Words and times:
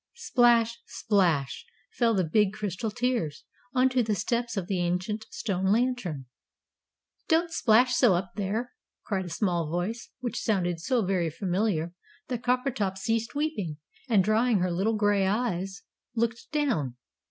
Splash, 0.15 0.81
splash, 0.87 1.63
fell 1.91 2.15
the 2.15 2.23
big 2.23 2.53
crystal 2.53 2.89
tears, 2.89 3.43
on 3.75 3.87
to 3.89 4.01
the 4.01 4.15
steps 4.15 4.57
of 4.57 4.65
the 4.65 4.79
ancient 4.79 5.27
stone 5.29 5.65
Lantern. 5.67 6.25
"Don't 7.27 7.51
splash 7.51 7.93
so, 7.93 8.15
up 8.15 8.31
there!" 8.35 8.71
cried 9.03 9.25
a 9.25 9.29
small 9.29 9.69
voice, 9.69 10.09
which 10.19 10.41
sounded 10.41 10.79
so 10.79 11.05
very 11.05 11.29
familiar 11.29 11.93
that 12.29 12.41
Coppertop 12.41 12.97
ceased 12.97 13.35
weeping, 13.35 13.77
and, 14.09 14.23
drying 14.23 14.57
her 14.57 14.71
little 14.71 14.95
grey 14.95 15.27
eyes, 15.27 15.83
looked 16.15 16.47
down. 16.51 16.95